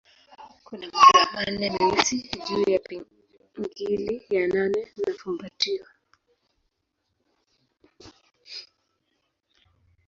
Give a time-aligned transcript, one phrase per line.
[0.65, 2.79] Kuna madoa manne meusi juu ya
[3.53, 5.85] pingili ya nane ya fumbatio.